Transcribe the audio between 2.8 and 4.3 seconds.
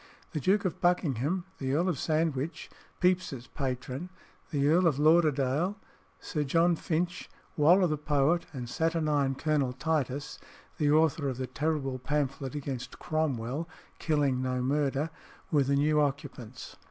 (Pepys's patron),